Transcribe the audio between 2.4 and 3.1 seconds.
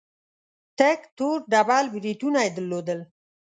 يې درلودل.